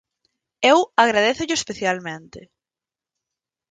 Eu 0.71 0.77
agradézollo 1.03 1.53
especialmente. 1.59 2.39